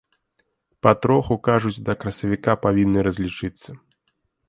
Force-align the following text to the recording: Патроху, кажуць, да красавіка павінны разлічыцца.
Патроху, 0.87 1.37
кажуць, 1.49 1.75
да 1.91 1.97
красавіка 2.01 2.59
павінны 2.65 2.99
разлічыцца. 3.11 3.69